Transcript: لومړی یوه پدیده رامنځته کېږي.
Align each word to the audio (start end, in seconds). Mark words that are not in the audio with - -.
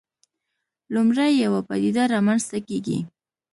لومړی 0.93 1.31
یوه 1.43 1.59
پدیده 1.67 2.03
رامنځته 2.13 2.57
کېږي. 2.67 2.97